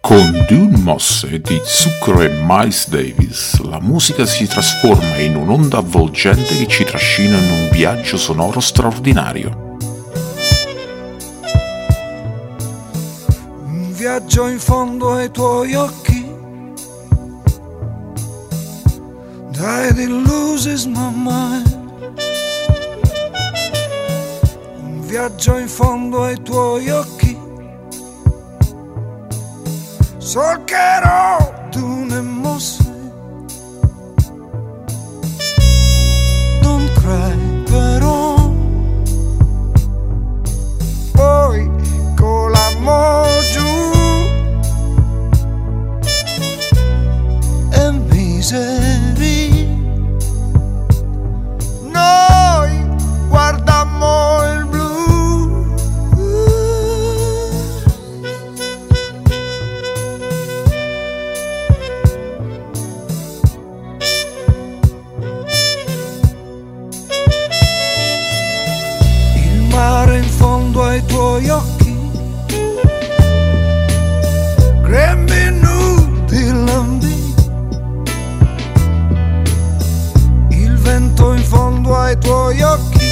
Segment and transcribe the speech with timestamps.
[0.00, 6.56] Con Dune Mosse di Zucchero e Miles Davis, la musica si trasforma in un'onda avvolgente
[6.56, 9.76] che ci trascina in un viaggio sonoro straordinario.
[13.64, 16.24] Un viaggio in fondo ai tuoi occhi,
[19.50, 20.86] died it loses
[25.16, 27.40] viaggio in fondo ai tuoi occhi.
[30.18, 31.55] Solcherò
[71.36, 71.96] tuoi occhi.
[74.82, 77.34] Grembi nudi lambi.
[80.48, 83.10] Il vento in fondo ai tuoi occhi.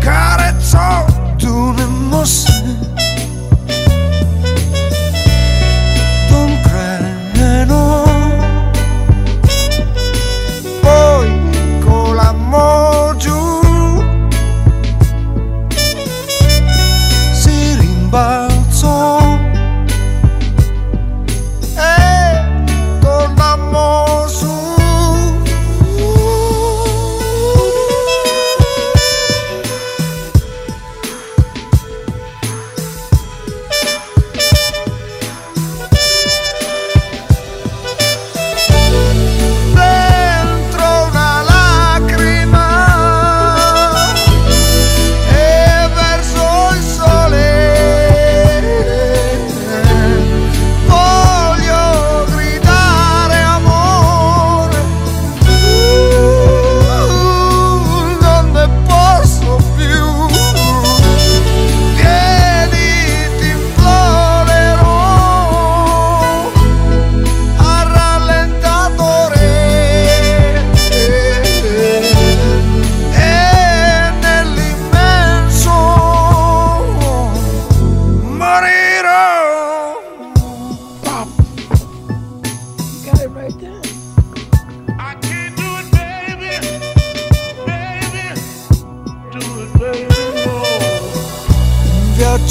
[0.00, 1.04] Carezzò
[1.36, 1.86] tu ne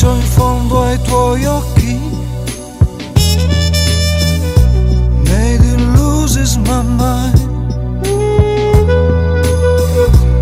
[0.02, 2.00] Viaggio in fondo ai tuoi occhi.
[5.30, 7.40] Made it loses my mind.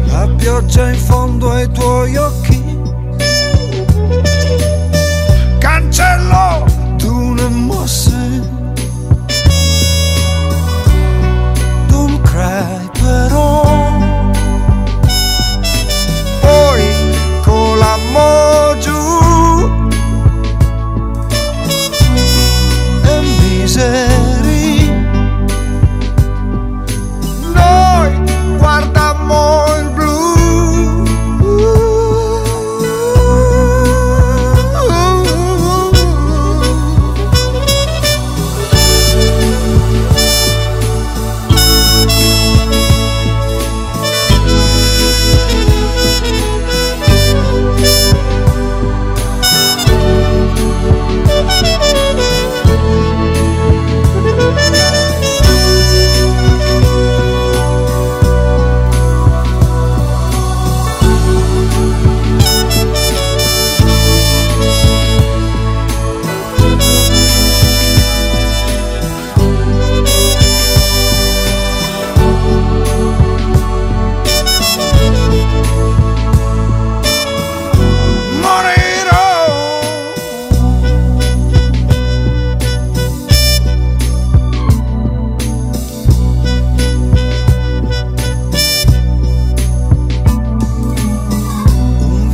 [0.06, 2.64] La pioggia in fondo ai tuoi occhi.
[5.58, 6.79] Cancello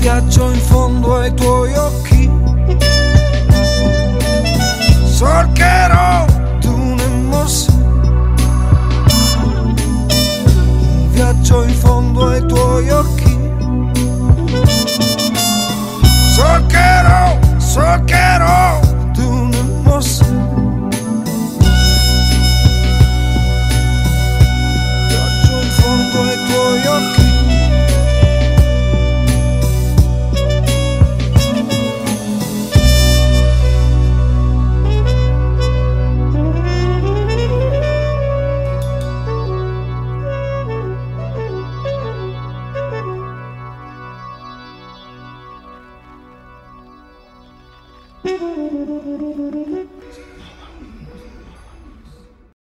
[0.05, 2.29] ghiaccio in fondo ai tuoi occhi.
[5.03, 6.27] Solcherò
[6.59, 9.73] dune mosse, un
[11.11, 13.35] ghiaccio in fondo ai tuoi occhi.
[16.35, 18.94] Solcherò, solcherò.